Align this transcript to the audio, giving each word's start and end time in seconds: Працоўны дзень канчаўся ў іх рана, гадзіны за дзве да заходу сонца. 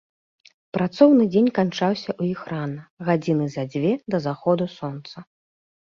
Працоўны 0.77 1.23
дзень 1.35 1.51
канчаўся 1.59 2.11
ў 2.21 2.37
іх 2.37 2.41
рана, 2.55 2.81
гадзіны 3.13 3.45
за 3.61 3.71
дзве 3.71 3.91
да 4.15 4.27
заходу 4.29 4.65
сонца. 4.79 5.17